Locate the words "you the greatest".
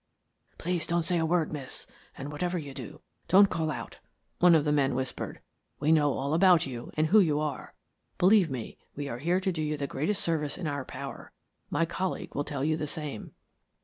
9.61-10.23